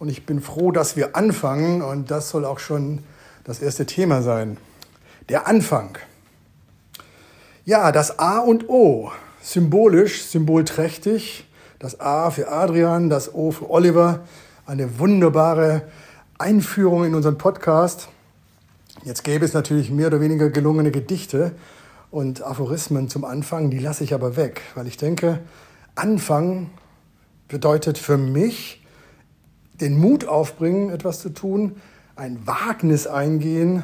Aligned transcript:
und 0.00 0.08
ich 0.08 0.26
bin 0.26 0.40
froh, 0.40 0.72
dass 0.72 0.96
wir 0.96 1.14
anfangen 1.14 1.82
und 1.82 2.10
das 2.10 2.30
soll 2.30 2.44
auch 2.44 2.58
schon 2.58 3.04
das 3.44 3.60
erste 3.60 3.86
Thema 3.86 4.22
sein. 4.22 4.56
Der 5.28 5.46
Anfang. 5.46 5.96
Ja, 7.66 7.92
das 7.92 8.18
A 8.18 8.38
und 8.38 8.68
O, 8.68 9.12
symbolisch, 9.42 10.24
symbolträchtig. 10.24 11.46
Das 11.78 12.00
A 12.00 12.30
für 12.30 12.50
Adrian, 12.50 13.10
das 13.10 13.34
O 13.34 13.52
für 13.52 13.70
Oliver. 13.70 14.20
Eine 14.66 14.98
wunderbare 14.98 15.82
Einführung 16.38 17.04
in 17.04 17.14
unseren 17.14 17.36
Podcast. 17.36 18.08
Jetzt 19.04 19.22
gäbe 19.22 19.44
es 19.44 19.52
natürlich 19.52 19.90
mehr 19.90 20.06
oder 20.06 20.20
weniger 20.20 20.48
gelungene 20.48 20.90
Gedichte 20.90 21.52
und 22.10 22.42
Aphorismen 22.42 23.10
zum 23.10 23.26
Anfang, 23.26 23.70
die 23.70 23.78
lasse 23.78 24.02
ich 24.04 24.14
aber 24.14 24.36
weg, 24.36 24.62
weil 24.74 24.86
ich 24.86 24.96
denke, 24.96 25.40
Anfang 25.94 26.70
bedeutet 27.48 27.98
für 27.98 28.16
mich, 28.16 28.79
den 29.80 29.98
Mut 29.98 30.26
aufbringen, 30.26 30.90
etwas 30.90 31.20
zu 31.20 31.30
tun, 31.30 31.76
ein 32.16 32.46
Wagnis 32.46 33.06
eingehen, 33.06 33.82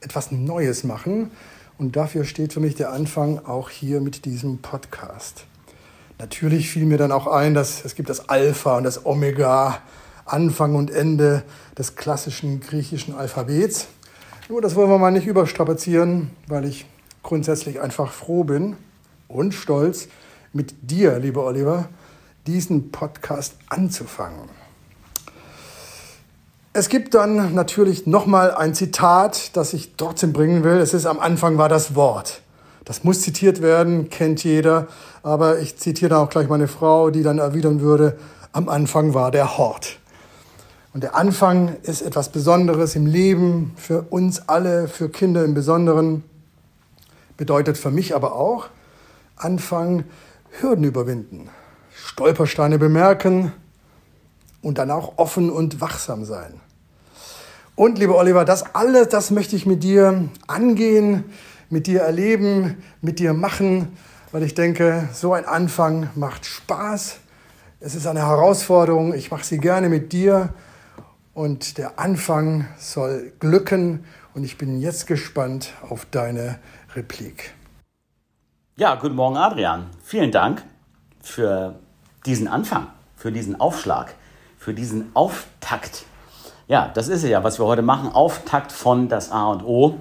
etwas 0.00 0.32
Neues 0.32 0.84
machen. 0.84 1.30
Und 1.78 1.96
dafür 1.96 2.24
steht 2.24 2.52
für 2.52 2.60
mich 2.60 2.74
der 2.74 2.92
Anfang 2.92 3.44
auch 3.44 3.70
hier 3.70 4.00
mit 4.00 4.24
diesem 4.24 4.58
Podcast. 4.58 5.44
Natürlich 6.18 6.70
fiel 6.70 6.84
mir 6.84 6.98
dann 6.98 7.12
auch 7.12 7.26
ein, 7.26 7.54
dass 7.54 7.84
es 7.84 7.94
gibt 7.94 8.10
das 8.10 8.28
Alpha 8.28 8.76
und 8.76 8.84
das 8.84 9.06
Omega, 9.06 9.78
Anfang 10.26 10.74
und 10.74 10.90
Ende 10.90 11.42
des 11.78 11.96
klassischen 11.96 12.60
griechischen 12.60 13.14
Alphabets. 13.14 13.88
Nur 14.48 14.60
das 14.60 14.74
wollen 14.74 14.90
wir 14.90 14.98
mal 14.98 15.10
nicht 15.10 15.26
überstrapazieren, 15.26 16.30
weil 16.46 16.66
ich 16.66 16.86
grundsätzlich 17.22 17.80
einfach 17.80 18.12
froh 18.12 18.44
bin 18.44 18.76
und 19.28 19.54
stolz, 19.54 20.08
mit 20.52 20.74
dir, 20.82 21.18
lieber 21.18 21.44
Oliver, 21.44 21.88
diesen 22.46 22.90
Podcast 22.90 23.54
anzufangen. 23.68 24.50
Es 26.72 26.88
gibt 26.88 27.14
dann 27.14 27.52
natürlich 27.52 28.06
nochmal 28.06 28.52
ein 28.54 28.74
Zitat, 28.74 29.56
das 29.56 29.72
ich 29.72 29.96
trotzdem 29.96 30.32
bringen 30.32 30.62
will. 30.62 30.78
Es 30.78 30.94
ist 30.94 31.04
am 31.04 31.18
Anfang 31.18 31.58
war 31.58 31.68
das 31.68 31.96
Wort. 31.96 32.42
Das 32.84 33.02
muss 33.02 33.22
zitiert 33.22 33.60
werden, 33.60 34.08
kennt 34.08 34.44
jeder. 34.44 34.86
Aber 35.24 35.58
ich 35.58 35.78
zitiere 35.78 36.10
dann 36.10 36.20
auch 36.20 36.30
gleich 36.30 36.48
meine 36.48 36.68
Frau, 36.68 37.10
die 37.10 37.24
dann 37.24 37.38
erwidern 37.38 37.80
würde, 37.80 38.16
am 38.52 38.68
Anfang 38.68 39.14
war 39.14 39.32
der 39.32 39.58
Hort. 39.58 39.98
Und 40.94 41.02
der 41.02 41.16
Anfang 41.16 41.74
ist 41.82 42.02
etwas 42.02 42.28
Besonderes 42.28 42.94
im 42.94 43.06
Leben 43.06 43.72
für 43.76 44.02
uns 44.02 44.48
alle, 44.48 44.86
für 44.86 45.08
Kinder 45.08 45.44
im 45.44 45.54
Besonderen. 45.54 46.22
Bedeutet 47.36 47.78
für 47.78 47.90
mich 47.90 48.14
aber 48.14 48.36
auch, 48.36 48.68
Anfang 49.34 50.04
Hürden 50.60 50.84
überwinden, 50.84 51.48
Stolpersteine 51.92 52.78
bemerken, 52.78 53.52
und 54.62 54.78
dann 54.78 54.90
auch 54.90 55.18
offen 55.18 55.50
und 55.50 55.80
wachsam 55.80 56.24
sein. 56.24 56.60
Und 57.76 57.98
lieber 57.98 58.16
Oliver, 58.18 58.44
das 58.44 58.74
alles, 58.74 59.08
das 59.08 59.30
möchte 59.30 59.56
ich 59.56 59.64
mit 59.64 59.82
dir 59.82 60.28
angehen, 60.46 61.24
mit 61.70 61.86
dir 61.86 62.02
erleben, 62.02 62.82
mit 63.00 63.18
dir 63.18 63.32
machen, 63.32 63.96
weil 64.32 64.42
ich 64.42 64.54
denke, 64.54 65.08
so 65.12 65.32
ein 65.32 65.46
Anfang 65.46 66.10
macht 66.14 66.44
Spaß. 66.44 67.18
Es 67.80 67.94
ist 67.94 68.06
eine 68.06 68.26
Herausforderung. 68.26 69.14
Ich 69.14 69.30
mache 69.30 69.44
sie 69.44 69.58
gerne 69.58 69.88
mit 69.88 70.12
dir. 70.12 70.52
Und 71.32 71.78
der 71.78 71.98
Anfang 71.98 72.68
soll 72.78 73.32
glücken. 73.40 74.04
Und 74.34 74.44
ich 74.44 74.58
bin 74.58 74.80
jetzt 74.80 75.06
gespannt 75.06 75.72
auf 75.88 76.04
deine 76.04 76.58
Replik. 76.94 77.54
Ja, 78.76 78.94
guten 78.96 79.14
Morgen, 79.14 79.36
Adrian. 79.36 79.86
Vielen 80.04 80.30
Dank 80.30 80.62
für 81.22 81.78
diesen 82.26 82.46
Anfang, 82.46 82.88
für 83.16 83.32
diesen 83.32 83.58
Aufschlag 83.58 84.14
für 84.60 84.74
diesen 84.74 85.10
Auftakt. 85.14 86.04
Ja, 86.68 86.90
das 86.92 87.08
ist 87.08 87.24
ja, 87.24 87.42
was 87.42 87.58
wir 87.58 87.64
heute 87.64 87.80
machen. 87.80 88.12
Auftakt 88.12 88.72
von 88.72 89.08
das 89.08 89.32
A 89.32 89.46
und 89.46 89.64
O. 89.64 89.98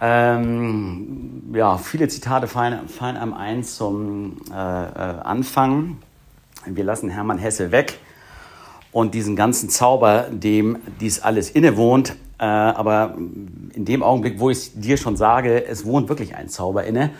Ähm, 0.00 1.52
ja, 1.54 1.78
viele 1.78 2.08
Zitate 2.08 2.48
fallen, 2.48 2.88
fallen 2.88 3.16
einem 3.16 3.32
ein 3.32 3.62
zum 3.62 4.38
äh, 4.50 4.54
äh, 4.54 5.20
Anfang. 5.22 5.98
Wir 6.66 6.82
lassen 6.82 7.10
Hermann 7.10 7.38
Hesse 7.38 7.70
weg 7.70 8.00
und 8.90 9.14
diesen 9.14 9.36
ganzen 9.36 9.70
Zauber, 9.70 10.26
dem 10.30 10.78
dies 11.00 11.20
alles 11.20 11.48
innewohnt. 11.48 12.16
Äh, 12.40 12.46
aber 12.46 13.14
in 13.16 13.84
dem 13.84 14.02
Augenblick, 14.02 14.40
wo 14.40 14.50
ich 14.50 14.72
dir 14.74 14.96
schon 14.96 15.16
sage, 15.16 15.64
es 15.64 15.84
wohnt 15.84 16.08
wirklich 16.08 16.34
ein 16.34 16.48
Zauber 16.48 16.84
inne, 16.84 17.10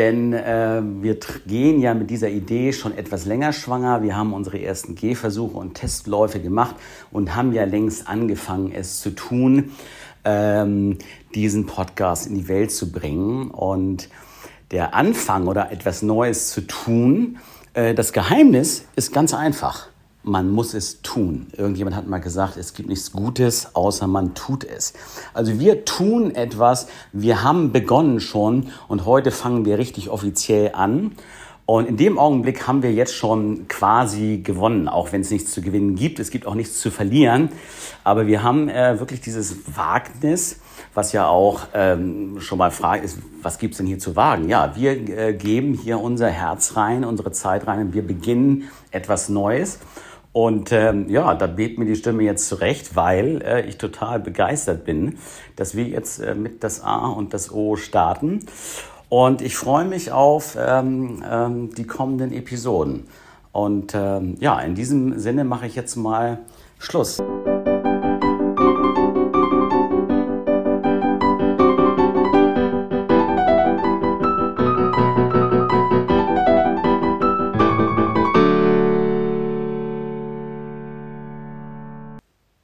denn 0.00 0.32
äh, 0.32 0.80
wir 1.02 1.18
gehen 1.46 1.78
ja 1.78 1.92
mit 1.92 2.08
dieser 2.08 2.30
Idee 2.30 2.72
schon 2.72 2.96
etwas 2.96 3.26
länger 3.26 3.52
schwanger. 3.52 4.02
Wir 4.02 4.16
haben 4.16 4.32
unsere 4.32 4.58
ersten 4.58 4.94
Gehversuche 4.94 5.58
und 5.58 5.74
Testläufe 5.74 6.40
gemacht 6.40 6.74
und 7.10 7.36
haben 7.36 7.52
ja 7.52 7.64
längst 7.64 8.08
angefangen, 8.08 8.72
es 8.72 9.00
zu 9.00 9.10
tun, 9.10 9.72
ähm, 10.24 10.96
diesen 11.34 11.66
Podcast 11.66 12.26
in 12.26 12.34
die 12.34 12.48
Welt 12.48 12.72
zu 12.72 12.90
bringen. 12.90 13.50
Und 13.50 14.08
der 14.70 14.94
Anfang 14.94 15.48
oder 15.48 15.70
etwas 15.70 16.00
Neues 16.00 16.48
zu 16.48 16.62
tun, 16.62 17.36
äh, 17.74 17.92
das 17.92 18.14
Geheimnis 18.14 18.86
ist 18.96 19.12
ganz 19.12 19.34
einfach 19.34 19.90
man 20.22 20.50
muss 20.50 20.74
es 20.74 21.02
tun. 21.02 21.46
Irgendjemand 21.56 21.96
hat 21.96 22.06
mal 22.06 22.18
gesagt, 22.18 22.56
es 22.56 22.74
gibt 22.74 22.88
nichts 22.88 23.12
Gutes, 23.12 23.74
außer 23.74 24.06
man 24.06 24.34
tut 24.34 24.64
es. 24.64 24.92
Also 25.32 25.58
wir 25.58 25.84
tun 25.84 26.34
etwas, 26.34 26.88
wir 27.12 27.42
haben 27.42 27.72
begonnen 27.72 28.20
schon 28.20 28.68
und 28.88 29.06
heute 29.06 29.30
fangen 29.30 29.64
wir 29.64 29.78
richtig 29.78 30.10
offiziell 30.10 30.72
an. 30.74 31.12
Und 31.70 31.88
in 31.88 31.96
dem 31.96 32.18
Augenblick 32.18 32.66
haben 32.66 32.82
wir 32.82 32.92
jetzt 32.92 33.14
schon 33.14 33.68
quasi 33.68 34.40
gewonnen, 34.42 34.88
auch 34.88 35.12
wenn 35.12 35.20
es 35.20 35.30
nichts 35.30 35.52
zu 35.52 35.62
gewinnen 35.62 35.94
gibt. 35.94 36.18
Es 36.18 36.32
gibt 36.32 36.44
auch 36.44 36.56
nichts 36.56 36.80
zu 36.80 36.90
verlieren. 36.90 37.50
Aber 38.02 38.26
wir 38.26 38.42
haben 38.42 38.68
äh, 38.68 38.98
wirklich 38.98 39.20
dieses 39.20 39.76
Wagnis, 39.76 40.58
was 40.94 41.12
ja 41.12 41.28
auch 41.28 41.68
ähm, 41.72 42.40
schon 42.40 42.58
mal 42.58 42.72
fragt 42.72 43.04
ist, 43.04 43.18
was 43.40 43.60
gibt's 43.60 43.76
denn 43.76 43.86
hier 43.86 44.00
zu 44.00 44.16
wagen? 44.16 44.48
Ja, 44.48 44.74
wir 44.74 44.90
äh, 45.16 45.32
geben 45.32 45.74
hier 45.74 46.00
unser 46.00 46.28
Herz 46.28 46.74
rein, 46.74 47.04
unsere 47.04 47.30
Zeit 47.30 47.68
rein 47.68 47.78
und 47.78 47.94
wir 47.94 48.04
beginnen 48.04 48.68
etwas 48.90 49.28
Neues. 49.28 49.78
Und 50.32 50.72
ähm, 50.72 51.08
ja, 51.08 51.34
da 51.34 51.46
bebt 51.46 51.78
mir 51.78 51.84
die 51.84 51.94
Stimme 51.94 52.24
jetzt 52.24 52.48
zurecht, 52.48 52.96
weil 52.96 53.42
äh, 53.42 53.60
ich 53.68 53.78
total 53.78 54.18
begeistert 54.18 54.84
bin, 54.84 55.18
dass 55.54 55.76
wir 55.76 55.84
jetzt 55.84 56.18
äh, 56.18 56.34
mit 56.34 56.64
das 56.64 56.82
A 56.82 57.06
und 57.10 57.32
das 57.32 57.52
O 57.52 57.76
starten. 57.76 58.40
Und 59.10 59.42
ich 59.42 59.56
freue 59.56 59.84
mich 59.86 60.12
auf 60.12 60.56
ähm, 60.56 61.22
ähm, 61.28 61.74
die 61.74 61.84
kommenden 61.84 62.32
Episoden. 62.32 63.08
Und 63.50 63.92
ähm, 63.92 64.36
ja, 64.38 64.60
in 64.60 64.76
diesem 64.76 65.18
Sinne 65.18 65.42
mache 65.42 65.66
ich 65.66 65.74
jetzt 65.74 65.96
mal 65.96 66.38
Schluss. 66.78 67.18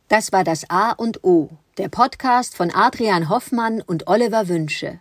Das 0.08 0.30
war 0.30 0.44
das 0.44 0.70
A 0.70 0.92
und 0.92 1.24
O, 1.24 1.48
der 1.76 1.88
Podcast 1.88 2.56
von 2.56 2.70
Adrian 2.72 3.28
Hoffmann 3.28 3.82
und 3.82 4.06
Oliver 4.06 4.46
Wünsche. 4.46 5.00